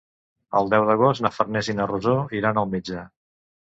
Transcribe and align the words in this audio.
El 0.59 0.69
deu 0.73 0.85
d'agost 0.91 1.23
na 1.25 1.31
Farners 1.37 1.71
i 1.73 1.77
na 1.81 1.87
Rosó 1.93 2.17
iran 2.41 2.61
al 2.63 2.71
metge. 2.73 3.09